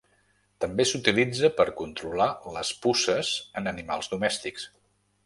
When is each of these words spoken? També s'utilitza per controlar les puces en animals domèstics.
També 0.63 0.85
s'utilitza 0.91 1.51
per 1.59 1.67
controlar 1.81 2.27
les 2.57 2.71
puces 2.87 3.35
en 3.63 3.73
animals 3.73 4.11
domèstics. 4.15 4.67